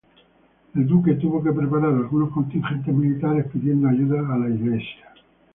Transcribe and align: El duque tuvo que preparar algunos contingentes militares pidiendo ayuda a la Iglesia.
El 0.73 0.87
duque 0.87 1.13
tuvo 1.13 1.43
que 1.43 1.51
preparar 1.51 1.93
algunos 1.93 2.31
contingentes 2.31 2.91
militares 2.91 3.45
pidiendo 3.53 3.87
ayuda 3.87 4.33
a 4.33 4.37
la 4.39 4.49
Iglesia. 4.49 5.11